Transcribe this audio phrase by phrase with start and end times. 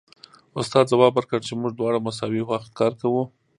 [0.59, 3.23] استاد ځواب ورکړ چې موږ دواړه مساوي وخت کار کوو